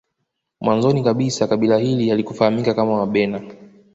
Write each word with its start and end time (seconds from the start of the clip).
Mwanzoni 0.61 1.03
kabisa 1.03 1.47
kabila 1.47 1.77
hili 1.77 2.09
halikufahamika 2.09 2.73
kama 2.73 2.93
Wabena 2.93 3.41